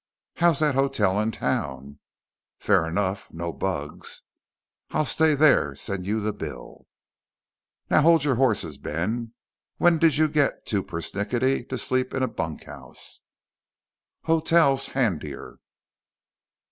"How's 0.37 0.57
that 0.61 0.73
hotel 0.73 1.19
in 1.19 1.31
town?" 1.31 1.99
"Fair 2.57 2.87
enough. 2.87 3.31
No 3.31 3.53
bugs." 3.53 4.23
"I'll 4.89 5.05
stay 5.05 5.35
there, 5.35 5.75
send 5.75 6.07
you 6.07 6.19
the 6.19 6.33
bill." 6.33 6.87
"Now 7.87 8.01
hold 8.01 8.23
your 8.23 8.33
horses," 8.33 8.79
Ben 8.79 9.33
said. 9.75 9.75
"When 9.77 9.99
did 9.99 10.17
you 10.17 10.27
get 10.27 10.65
too 10.65 10.81
persnickety 10.81 11.69
to 11.69 11.77
sleep 11.77 12.15
in 12.15 12.23
a 12.23 12.27
bunkhouse?" 12.27 13.21
"Hotel's 14.23 14.87
handier." 14.87 15.59